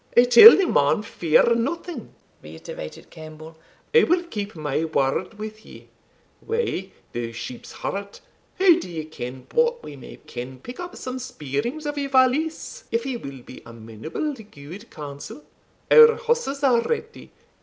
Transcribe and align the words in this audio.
"I 0.17 0.23
tell 0.23 0.57
thee, 0.57 0.65
man, 0.65 1.03
fear 1.03 1.53
nothing," 1.53 2.11
reiterated 2.41 3.11
Campbell; 3.11 3.55
"I 3.93 4.01
will 4.01 4.23
keep 4.23 4.55
my 4.55 4.83
word 4.83 5.35
with 5.37 5.63
you 5.63 5.83
Why, 6.43 6.91
thou 7.13 7.31
sheep's 7.33 7.71
heart, 7.71 8.19
how 8.57 8.79
do 8.79 8.89
ye 8.89 9.05
ken 9.05 9.45
but 9.49 9.83
we 9.83 9.95
may 9.95 10.15
can 10.25 10.57
pick 10.59 10.79
up 10.79 10.95
some 10.95 11.19
speerings 11.19 11.85
of 11.85 11.99
your 11.99 12.09
valise, 12.09 12.85
if 12.91 13.05
ye 13.05 13.15
will 13.15 13.43
be 13.43 13.61
amenable 13.63 14.33
to 14.33 14.41
gude 14.41 14.89
counsel? 14.89 15.43
Our 15.91 16.15
horses 16.15 16.63
are 16.63 16.81
ready. 16.81 17.29